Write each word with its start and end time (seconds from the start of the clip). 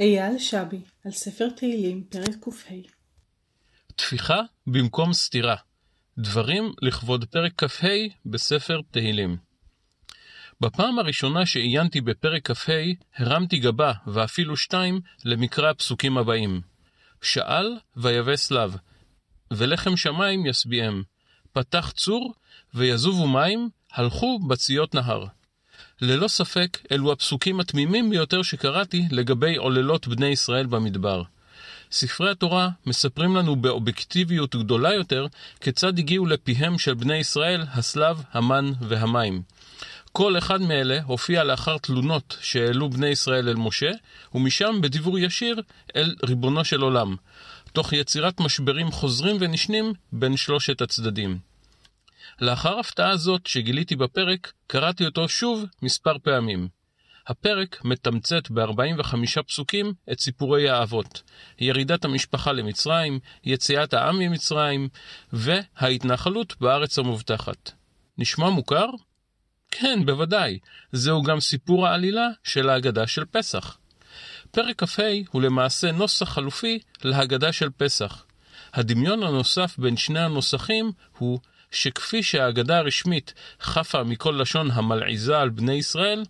אייל 0.00 0.38
שבי, 0.38 0.80
על 1.04 1.12
ספר 1.12 1.48
תהילים, 1.56 2.04
פרק 2.04 2.34
ק"ה. 2.40 2.74
תפיחה 3.96 4.40
במקום 4.66 5.12
סתירה. 5.12 5.56
דברים 6.18 6.72
לכבוד 6.82 7.24
פרק 7.24 7.64
כ"ה 7.64 7.88
בספר 8.26 8.80
תהילים. 8.90 9.36
בפעם 10.60 10.98
הראשונה 10.98 11.46
שעיינתי 11.46 12.00
בפרק 12.00 12.50
כ"ה, 12.50 12.72
הרמתי 13.16 13.58
גבה, 13.58 13.92
ואפילו 14.06 14.56
שתיים, 14.56 15.00
למקרא 15.24 15.70
הפסוקים 15.70 16.18
הבאים. 16.18 16.60
שאל 17.22 17.76
ויבס 17.96 18.50
לאו, 18.50 18.70
ולחם 19.50 19.96
שמיים 19.96 20.46
ישביעם. 20.46 21.02
פתח 21.52 21.92
צור, 21.96 22.34
ויזובו 22.74 23.28
מים, 23.28 23.68
הלכו 23.92 24.38
בציות 24.48 24.94
נהר. 24.94 25.26
ללא 26.04 26.28
ספק, 26.28 26.78
אלו 26.92 27.12
הפסוקים 27.12 27.60
התמימים 27.60 28.10
ביותר 28.10 28.42
שקראתי 28.42 29.04
לגבי 29.10 29.56
עוללות 29.56 30.08
בני 30.08 30.26
ישראל 30.26 30.66
במדבר. 30.66 31.22
ספרי 31.92 32.30
התורה 32.30 32.68
מספרים 32.86 33.36
לנו 33.36 33.56
באובייקטיביות 33.56 34.56
גדולה 34.56 34.94
יותר 34.94 35.26
כיצד 35.60 35.98
הגיעו 35.98 36.26
לפיהם 36.26 36.78
של 36.78 36.94
בני 36.94 37.16
ישראל 37.16 37.62
הסלב, 37.72 38.22
המן 38.32 38.72
והמים. 38.80 39.42
כל 40.12 40.38
אחד 40.38 40.60
מאלה 40.60 40.98
הופיע 41.02 41.44
לאחר 41.44 41.78
תלונות 41.78 42.36
שהעלו 42.40 42.90
בני 42.90 43.08
ישראל 43.08 43.48
אל 43.48 43.56
משה, 43.56 43.90
ומשם 44.34 44.80
בדיבור 44.82 45.18
ישיר 45.18 45.62
אל 45.96 46.14
ריבונו 46.24 46.64
של 46.64 46.80
עולם, 46.80 47.16
תוך 47.72 47.92
יצירת 47.92 48.40
משברים 48.40 48.90
חוזרים 48.90 49.36
ונשנים 49.40 49.92
בין 50.12 50.36
שלושת 50.36 50.80
הצדדים. 50.80 51.51
לאחר 52.40 52.78
הפתעה 52.78 53.16
זאת 53.16 53.46
שגיליתי 53.46 53.96
בפרק, 53.96 54.52
קראתי 54.66 55.06
אותו 55.06 55.28
שוב 55.28 55.64
מספר 55.82 56.18
פעמים. 56.22 56.68
הפרק 57.26 57.84
מתמצת 57.84 58.50
ב-45 58.50 59.42
פסוקים 59.46 59.92
את 60.12 60.20
סיפורי 60.20 60.70
האבות, 60.70 61.22
ירידת 61.58 62.04
המשפחה 62.04 62.52
למצרים, 62.52 63.18
יציאת 63.44 63.94
העם 63.94 64.18
ממצרים, 64.18 64.88
וההתנחלות 65.32 66.54
בארץ 66.60 66.98
המובטחת. 66.98 67.70
נשמע 68.18 68.50
מוכר? 68.50 68.86
כן, 69.70 70.06
בוודאי. 70.06 70.58
זהו 70.92 71.22
גם 71.22 71.40
סיפור 71.40 71.86
העלילה 71.86 72.28
של 72.44 72.68
ההגדה 72.68 73.06
של 73.06 73.24
פסח. 73.24 73.78
פרק 74.50 74.84
כ"ה 74.84 75.02
הוא 75.30 75.42
למעשה 75.42 75.92
נוסח 75.92 76.28
חלופי 76.28 76.78
להגדה 77.04 77.52
של 77.52 77.70
פסח. 77.76 78.24
הדמיון 78.74 79.22
הנוסף 79.22 79.78
בין 79.78 79.96
שני 79.96 80.20
הנוסחים 80.20 80.92
הוא 81.18 81.38
שכפי 81.72 82.22
שהאגדה 82.22 82.78
הרשמית 82.78 83.34
חפה 83.60 84.02
מכל 84.02 84.38
לשון 84.40 84.70
המלעיזה 84.70 85.38
על 85.38 85.48
בני 85.48 85.74
ישראל, 85.74 86.22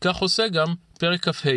כך 0.00 0.16
עושה 0.16 0.48
גם 0.48 0.74
פרק 0.98 1.28
כ"ה. 1.28 1.50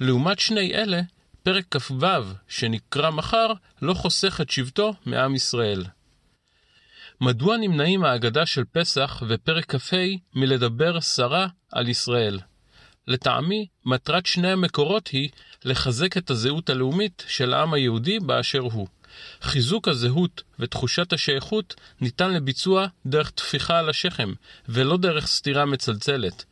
לעומת 0.00 0.38
שני 0.38 0.74
אלה, 0.74 1.00
פרק 1.42 1.76
כ"ו, 1.76 2.06
שנקרא 2.48 3.10
מחר, 3.10 3.46
לא 3.82 3.94
חוסך 3.94 4.40
את 4.40 4.50
שבטו 4.50 4.94
מעם 5.06 5.34
ישראל. 5.34 5.84
מדוע 7.20 7.56
נמנעים 7.56 8.04
האגדה 8.04 8.46
של 8.46 8.64
פסח 8.72 9.22
ופרק 9.28 9.74
כ"ה 9.74 9.96
מלדבר 10.34 11.00
סרה 11.00 11.46
על 11.72 11.88
ישראל? 11.88 12.40
לטעמי, 13.08 13.66
מטרת 13.84 14.26
שני 14.26 14.50
המקורות 14.50 15.08
היא 15.08 15.28
לחזק 15.64 16.16
את 16.16 16.30
הזהות 16.30 16.70
הלאומית 16.70 17.24
של 17.28 17.54
העם 17.54 17.74
היהודי 17.74 18.18
באשר 18.20 18.58
הוא. 18.60 18.86
חיזוק 19.42 19.88
הזהות 19.88 20.42
ותחושת 20.58 21.12
השייכות 21.12 21.74
ניתן 22.00 22.34
לביצוע 22.34 22.86
דרך 23.06 23.30
טפיחה 23.30 23.78
על 23.78 23.88
השכם, 23.88 24.32
ולא 24.68 24.96
דרך 24.96 25.26
סתירה 25.26 25.64
מצלצלת. 25.64 26.44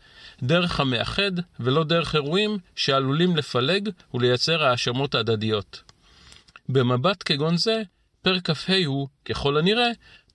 דרך 0.43 0.81
המאחד, 0.81 1.33
ולא 1.61 1.85
דרך 1.85 2.15
אירועים 2.15 2.59
שעלולים 2.77 3.37
לפלג 3.37 3.89
ולייצר 4.15 4.65
האשמות 4.65 5.15
הדדיות. 5.15 5.83
במבט 6.69 7.22
כגון 7.25 7.56
זה, 7.56 7.83
פרק 8.22 8.51
כ"ה 8.51 8.84
הוא, 8.87 9.09
ככל 9.25 9.59
הנראה, 9.59 9.89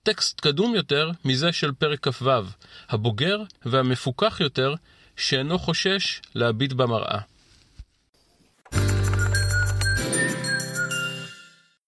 טקסט 0.03 0.39
קדום 0.39 0.75
יותר 0.75 1.11
מזה 1.25 1.51
של 1.51 1.71
פרק 1.71 2.07
כ"ו, 2.07 2.29
הבוגר 2.89 3.43
והמפוכח 3.65 4.39
יותר, 4.39 4.73
שאינו 5.17 5.59
חושש 5.59 6.21
להביט 6.35 6.73
במראה. 6.73 7.19